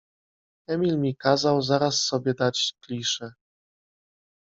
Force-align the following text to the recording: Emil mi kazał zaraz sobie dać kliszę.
Emil 0.67 0.97
mi 0.99 1.15
kazał 1.15 1.61
zaraz 1.61 2.03
sobie 2.03 2.33
dać 2.33 2.73
kliszę. 2.81 3.33